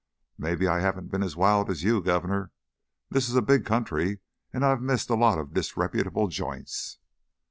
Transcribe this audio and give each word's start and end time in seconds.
"Maybe 0.35 0.67
I 0.67 0.79
haven't 0.79 1.11
been 1.11 1.21
as 1.21 1.35
wild 1.35 1.69
as 1.69 1.83
you, 1.83 2.01
Governor. 2.01 2.49
This 3.11 3.29
is 3.29 3.35
a 3.35 3.41
big 3.43 3.67
country 3.67 4.17
and 4.51 4.65
I've 4.65 4.81
missed 4.81 5.11
a 5.11 5.15
lot 5.15 5.37
of 5.37 5.53
disreputable 5.53 6.27
joints." 6.27 6.97